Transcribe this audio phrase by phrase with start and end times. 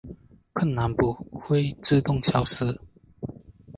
[0.53, 2.75] 困难不会自动消失